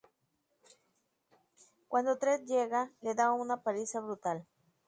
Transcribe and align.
Cuando 1.87 2.17
Trent 2.17 2.47
llega, 2.47 2.91
le 3.01 3.13
da 3.13 3.31
una 3.33 3.61
paliza 3.61 3.99
brutal. 3.99 4.47